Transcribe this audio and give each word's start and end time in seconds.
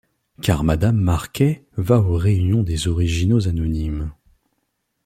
Car 0.41 0.63
Madame 0.63 0.97
Marquet 0.97 1.63
va 1.77 1.99
aux 1.99 2.15
réunions 2.17 2.63
des 2.63 2.87
originaux 2.87 3.47
anonymes. 3.47 4.09